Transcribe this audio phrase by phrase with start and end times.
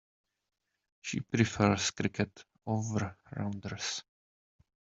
[1.01, 4.01] She prefers cricket over rounders.